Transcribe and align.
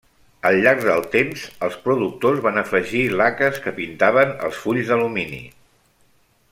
Al 0.49 0.55
llarg 0.61 0.79
del 0.85 1.03
temps, 1.15 1.43
els 1.67 1.77
productors 1.83 2.41
van 2.47 2.57
afegir 2.63 3.03
laques 3.21 3.63
que 3.67 3.75
pintaven 3.81 4.33
els 4.49 4.61
fulls 4.65 4.91
d'alumini. 4.91 5.43